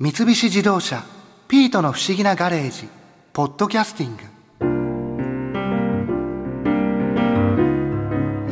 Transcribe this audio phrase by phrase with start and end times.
[0.00, 1.02] 三菱自動車
[1.48, 2.86] 「ピートの不思議なガレージ」
[3.34, 4.22] 「ポッドキャスティング」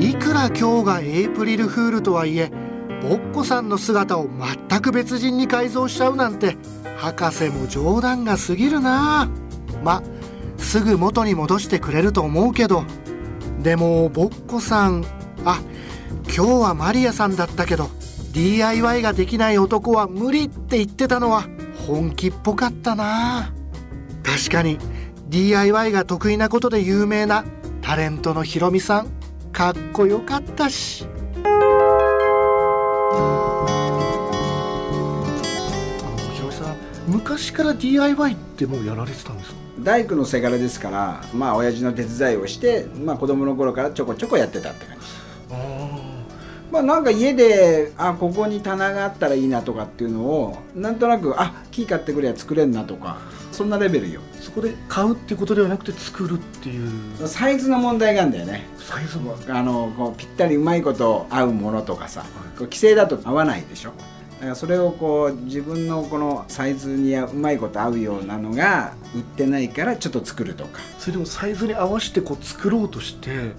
[0.05, 2.51] いくら今日がエイプリルフールとはいえ
[3.01, 4.29] ボッコさんの姿を
[4.69, 6.57] 全く別人に改造しちゃうなんて
[6.97, 9.29] 博士も冗談が過ぎるな。
[9.85, 10.03] ま
[10.59, 12.83] すぐ元に戻してくれると思うけど。
[13.63, 15.05] でもボッコさん
[15.45, 15.61] あ
[16.25, 17.89] 今日はマリアさんだったけど
[18.37, 21.47] DIY ができない男は無理って言ってたのは
[21.89, 23.51] 本気っぽかったな。
[24.23, 24.77] 確かに
[25.31, 27.47] DIY が得意なことで有名な
[27.81, 29.09] タレントのヒロミさん
[29.55, 31.07] かっこよかったし。
[36.35, 36.77] ヒロミさん
[37.09, 39.57] 昔から DIY ってもうやられてたんですか？
[39.81, 45.01] 大工のせがれですからまあ親父の手伝いをしてまあ子供の頃からちょこちょこやってたって感じ。
[45.01, 45.26] です
[46.77, 53.19] まあなんか家であここに棚があったらいいなとかっていうのをなんとなくあ木買ってくれば作れんなとか
[53.51, 54.21] そんなレベルよ。
[54.41, 56.89] そこで買うっていうことではなくて作るっていう。
[57.27, 58.67] サイズの問題があるんだよね。
[58.79, 59.37] サイズも。
[59.49, 62.27] あのこうぴったりうまいこと合うものとかさ、こ
[62.61, 63.93] う規制だと合わないでしょ。
[64.35, 70.81] だからそれをこう自分のこのサイズにうまいこと合うようなのが売ってないからちょっと作るとか。
[70.99, 73.53] それでもサイズに合わせてこう作ろうとして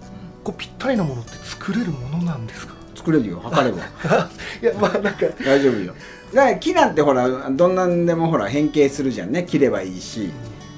[0.43, 2.76] こうぴったりなものって作れるものなんですか？
[2.97, 3.83] 作れるよ測れば。
[4.61, 5.93] いやまあなんか大丈夫よ。
[6.33, 9.43] だから木なんてほらどんなんでもほら変形するじゃんね。
[9.43, 10.31] 切ればいいし。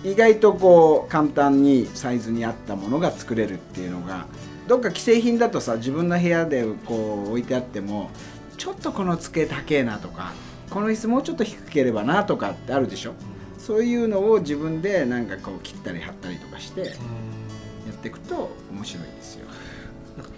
[0.04, 4.26] 意外とこう簡単にサイズに合ったものが作れるっていうのが。
[4.68, 8.12] どっか既製品だとさ自分の部屋でこう置いてあっても
[8.56, 10.34] ちょっとこの机高えなとか
[10.70, 13.14] この椅子もうちょっと低ければなとかってあるでしょ。
[13.58, 16.88] そういうのを自分でなんかこう切ったり貼ったりとかしてや
[17.92, 19.48] っていくと面白いですよ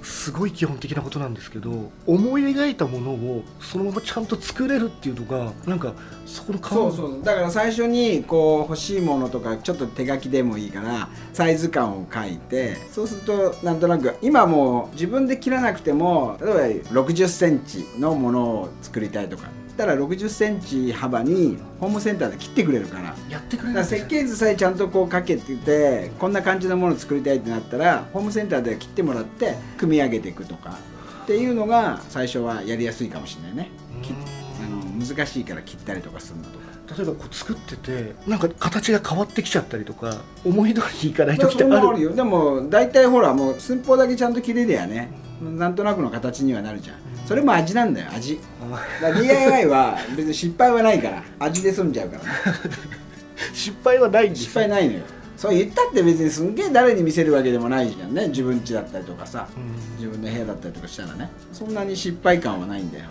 [0.01, 5.93] すごい基本的なことなんですけど思い描いたものをそのままちゃんと作れるっていうのがなんか
[6.25, 19.60] そこのそうそうだから最初にこう欲しいものとかちょっと手書きでもいいからサイズ感を書いてそうするとなんとなく今もう自分で切らなくても例えば6 0センチのものを作りたいとか。
[19.71, 23.15] ったら6 0センチ幅にホームセンターで切ってくれるから。
[23.29, 30.77] やってくれる設計図さえちゃんとこうかけててこんな感じのものを作りたいってなったらホームセンターで切ってもらって組み上げていくとか。
[31.23, 33.69] っていうのが最初はやりやすいかもしれないね。
[34.01, 36.71] きあの難しいから切ったりとかするのとか。
[36.97, 42.01] 例えばこう作っててなんか形が変わってきちゃったりとか思い通りにいかないまあ時ってある。
[42.01, 42.13] よ。
[42.13, 45.09] でも大体ほらもう寸法だけちゃんと切れりゃね
[45.41, 46.97] なんとなくの形にはなるじゃん
[47.31, 48.37] それも味なんだよ味。
[49.01, 52.29] だ DIY は別に失敗はないから味で済んじゃうからね。
[53.55, 54.99] 失敗はないんです失敗ないのよ。
[55.37, 58.27] そう言ったって別にすんげえ誰に見せるわけでもないじゃんね。
[58.27, 59.95] 自分家だったりとかさうん。
[59.97, 61.29] 自分の部屋だったりとかしたらね。
[61.53, 63.05] そんなに失敗感はないんだよ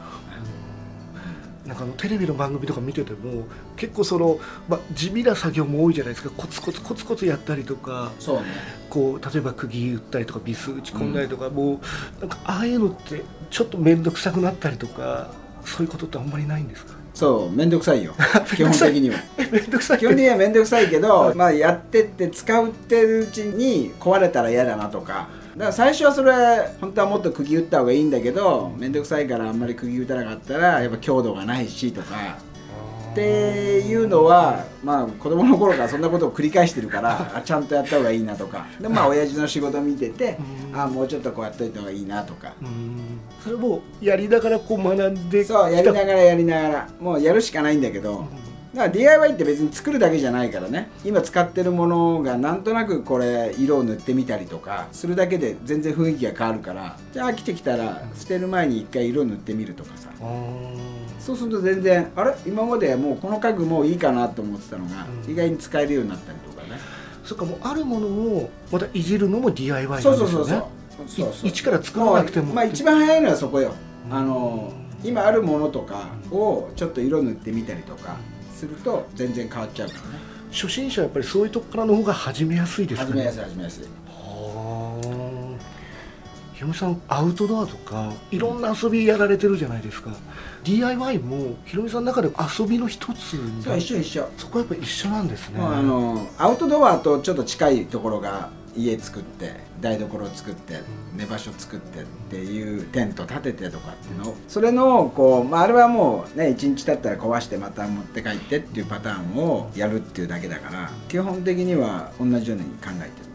[1.66, 3.44] なんかあのテレビの番組とか見てても
[3.76, 6.30] 結構その、まあ、地味な作業も多いじゃないですか。
[6.36, 8.44] コツコツコツコツやったりとかそうね。
[8.88, 11.80] こう例えば釘打ったりとかビス打ち込んだりとか、も
[12.18, 15.30] うなんかああいうのってちょっと面倒くさくなったりとか
[15.64, 16.94] そういうことってあんまりないんですか？
[17.14, 18.14] そうめんどくさいよ。
[18.56, 19.16] 基本的には。
[19.36, 19.98] 面倒くさい。
[19.98, 25.28] 基本的には面倒くさいけど、まあ、やってって使ってるうちに壊れたら嫌だなとか。
[25.56, 26.32] だから最初はそれ
[26.80, 32.38] 本当はもっと釘打った方がいいんだけど面倒くさいからあんまり釘打たなかったらやっぱ強度がないしとか
[33.10, 38.66] っていうのはまあ子供の頃からそんなことを繰り返してるからあ ちゃんとやった方がいいなとか。
[38.80, 40.38] でまあ親父の仕事見てて
[40.72, 40.80] うん。
[40.80, 42.52] あもうちょっとこうやっといた方がいいなとか。
[42.62, 43.20] うん。
[43.42, 45.44] それもやりながらこう学んで。
[45.44, 46.88] そうやりながらやりながら。
[47.00, 48.24] もうやるしかないんだけど、
[48.74, 50.90] だから DIY って別に作るだけじゃないからね。
[51.04, 56.96] 今使ってるものがなんとなくこれ色を塗ってみたりとかするだけで全然雰囲気が変わるから。
[57.12, 60.10] じゃあ飽きてきたら捨てる前に一回色塗ってみるとかさ。
[61.18, 62.34] そうすると全然あれ？
[62.46, 65.32] 今までもうこの家具もういいかなと思ってたのが、うん。
[65.32, 66.78] 意外に使えるようになったりとかね。
[67.24, 70.18] そっかもうあるものをまたいじるのも DIY なんですよね。
[70.18, 70.60] そうそうそう
[71.08, 71.32] そう。
[71.32, 73.74] そうい一から作らなくてもまあ一番早いのはそこよ。
[74.08, 74.16] うん。
[74.16, 78.16] あの今あるものとかをちょっと色塗ってみたりとか
[78.60, 80.06] すると全然変わっちゃうからね。
[80.52, 83.12] 初心者はやっぱりそういうとこからの方が始めやすいですかね。
[83.12, 83.84] 始めやすい始めやすい。
[84.08, 85.80] はあ。
[86.54, 90.10] ひろみさんアウトドアとかいろんな遊びやられてるじゃないですか。
[90.62, 92.28] DIY もひろみさんの中で
[92.58, 95.58] 遊びの一つにそう一緒一緒、そこはやっぱり一緒なんですね。
[95.58, 100.80] あのアウトドアとちょっと近いところが家作って台所を作って
[101.16, 113.30] 寝場所作ってっていうテント立ててとかっていうのをそれのこう、まあ、あれはもうね1日経ったら壊してまた持って帰ってっていうパターンをやるっていうだけだから基本的には同じように考えてる。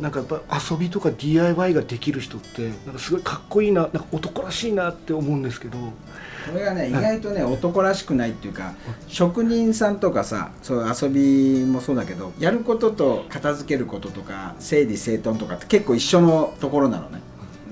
[0.00, 5.78] なんかやっぱ遊びとか DIY ができる人ってなんかすごいかっこいいななんか男らしいなって思うんですけど。
[5.78, 8.74] これがね意外とね男らしくないっていうか
[9.08, 17.20] 職人さんとかさそう遊びもそうだけどやることと片付けることとか整理整頓とかって結構一緒のところなのね。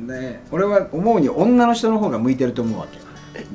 [0.09, 2.99] で俺は思うに女の人の方が向いてると思うわけ。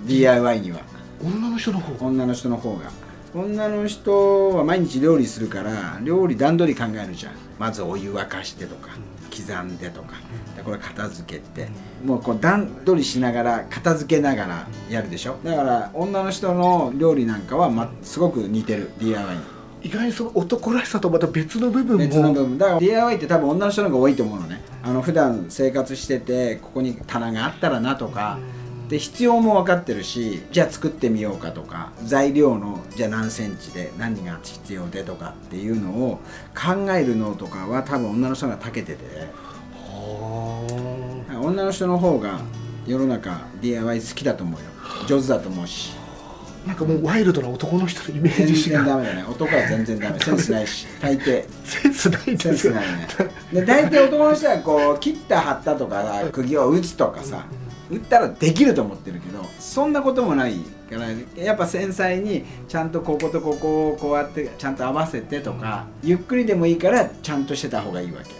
[0.06, 0.80] DIY には。
[1.22, 2.90] 女の人の方女の人の方が
[3.34, 7.34] 女の人は毎日料理するから料理段取り考えるじゃん。
[7.60, 8.90] まずお湯沸かしてとか
[9.30, 10.16] 刻んでとか。
[10.56, 11.70] でこれ片付けて。
[12.04, 15.38] もうこう段取りしながら片付けながらやるでしょ。
[15.44, 18.92] だから女の人の料理なんかは、ま、すごく似てる。
[19.00, 19.42] DIY に。
[19.82, 22.04] 意外にその男らしさとまた別の部分も。
[22.04, 22.58] 別の部分。
[22.58, 24.62] だから DIY って多分女の人の方が多いと思うのね。
[24.82, 28.40] あの普段生活しててここに棚があったらなとか
[28.90, 36.20] で必要も分かってるしじゃあ作ってみようかとか材料のじゃあ何センチで何が必要でとかっていうのを
[36.56, 39.06] 考えるのとかは多分女の人が長けてて。
[40.00, 42.42] は女の人の方が
[42.88, 44.66] 世の中 DIY 好きだと思うよ。
[45.08, 45.94] 上手だと思うし。
[45.96, 48.78] あなんかもうワイルドな男の人のイメー全ジしか。
[48.78, 49.24] 然ダメだね。
[49.24, 50.20] 男は全然ダメ。
[50.20, 50.88] センスないし。
[51.00, 51.46] 大抵。
[51.64, 53.08] センスないんセンですよスないね。
[53.54, 57.46] で大体男の人はこう切った貼ったとかさ釘を打つとかさ
[57.90, 60.56] 打ったらできると思ってるけどそんなこともない
[60.90, 61.08] から
[61.42, 68.40] やっぱ繊細にちゃんとこことここをこうやってちゃんと合わせてとかゆっくりでもいいからちゃんとしてた方がいいわけ。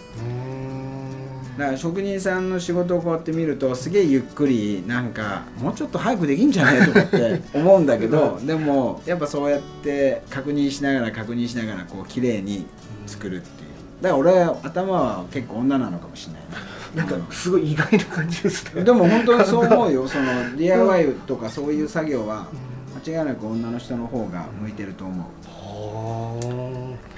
[1.58, 12.66] だから職人さんの仕事をこうやって見るとすげえゆっくりなんかもうちょっと早くできんじゃないとかって思うんだけど でもやっぱそうやって確認しながら確認しながらこう綺麗に
[13.06, 13.68] 作るっていう。
[14.00, 16.69] だから俺は頭は結構女なのかもしれないな
[17.04, 18.82] んかすごい意外な感じですね。
[18.82, 20.06] でも本当にそう思うよ。
[20.08, 22.46] その DIY とかそういう作業は
[23.06, 25.26] 間違いなく女の人の方が向いてると思う。
[25.48, 27.10] はあ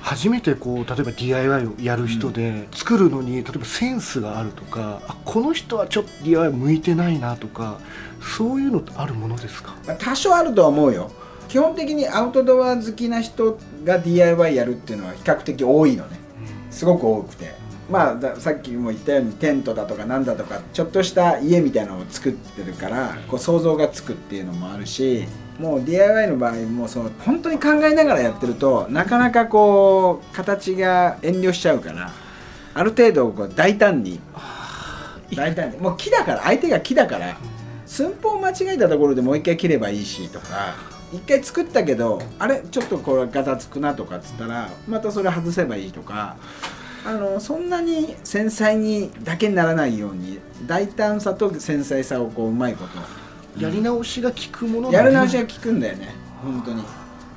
[0.00, 7.78] 初めてこう例えば DIY をやる人で、作るのに例えばセンスがあるとかあこの人はちょっと DIY 向いてないなとか
[8.22, 9.74] そういうのってあるものですか？
[9.86, 11.10] まあ多少あるとは思うよ。
[11.48, 16.18] 基本的にアウトドア好きな人が DIY やるっていうのは比較的多いのね。
[16.70, 17.54] すごく多くて
[17.88, 25.26] まあださっきも言ったようにテントだとかなんだとかちょっとした家みたいなのを作ってるからこう想像がつくっていうのもあるし
[25.58, 32.12] もう DIY の場合もその本当に考えながらやってるとなかなかこう形が遠慮しちゃうから
[32.74, 34.20] ある程度こう大胆に
[35.34, 37.36] 大胆にもう木だから相手が木だから
[37.86, 40.76] 寸法間違えたところでもう一回切ればいいしとか
[41.12, 46.36] 一回作ったけどあれちょっとこれガタつくなとかっつったらまたそれ外せばいいとか
[47.04, 52.98] あのそんなに繊細にだけにならないように大胆さと繊細さをこううまいこと。
[53.60, 56.82] やり直しが効くものやる直しがが効くんだよね本当に。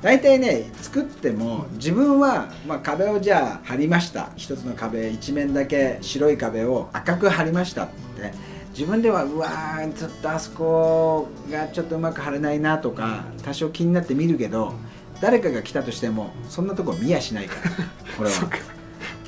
[0.00, 4.30] 大体ね作っても自分は、まあ、壁をじゃあ貼りました。
[4.36, 8.52] 一つの壁一面だけ白い壁を赤く貼りましたって。
[8.72, 14.72] 自分ではうわーちょっとあそこがちょっとうまく貼れないなとか多少気になって見るけど
[15.20, 17.70] 誰かが来たとしてもそんなとこ見やしないから
[18.16, 18.36] これは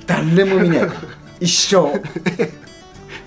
[0.06, 0.88] 誰も見ない。
[1.40, 2.00] 一生。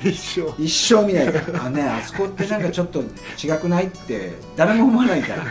[0.03, 1.33] 一緒一生見ない。
[1.33, 4.33] からあねあそこってなんかちょっと違くないって。
[4.55, 5.45] 誰も思わないから。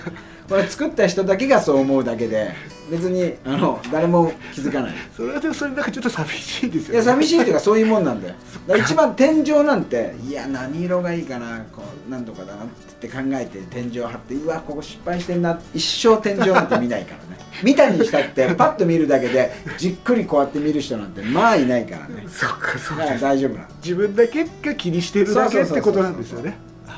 [0.49, 2.53] これ作った人だけがそう思うだけで
[2.91, 4.95] 別にあの誰も気づかない。
[5.17, 8.35] それはでもそれなんかちょっと寂しいですよいや寂しいっていうかそういうもんなんだよ。
[8.79, 12.67] 一番天井なんていや何色がいいかなこうなんとかだなっ
[13.01, 17.37] て考えて天井張ってうわここ失敗してんな一生天井なんて見ないからね。
[17.63, 22.25] 見たにしたってパッと見るだけでじっくりこうやって見る人なんてまあいないからね。
[22.29, 23.67] そっかそだか大丈夫なの。
[23.83, 26.57] 自分だけが気にしてるだけってことなんですよね。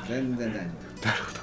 [0.08, 0.60] 全然大丈
[1.02, 1.06] 夫。
[1.06, 1.37] なるほど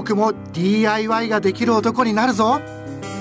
[0.00, 2.58] 僕も DIY ができる男になるぞ。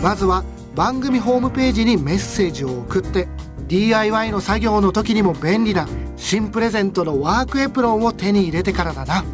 [0.01, 0.45] まずは
[0.75, 3.27] 番組ホームページにメッセージを送って
[3.67, 9.25] DIY の作業の時にも便利な新プレゼントのワークエプロンを手に入れてからだな。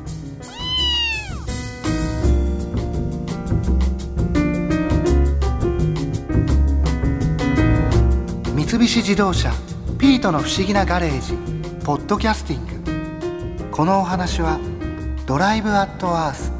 [8.56, 9.54] 三菱自動車
[10.00, 11.38] 「ピートの不思議なガレージ」
[11.86, 13.70] ポッドキャスティング。
[13.70, 14.58] このお話は
[15.28, 16.52] 「ドライブ・アット・アース」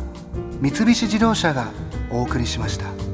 [0.62, 1.72] 三菱自動車が
[2.10, 3.06] お送りしました。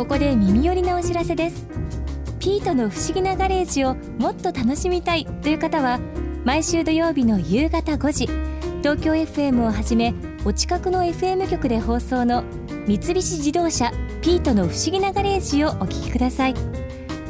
[0.00, 1.68] ここで耳寄りなお知らせです
[2.38, 6.00] ピートの不思議なガレージをもっと楽しみたいという方は
[6.42, 8.26] 毎週土曜日の夕方5時
[8.78, 10.14] 東京 FM をはじめ
[10.46, 12.44] お近くの FM 局で放送の
[12.86, 13.92] 三菱自動車
[14.22, 16.54] ピートの不思議なガレージをお聞きください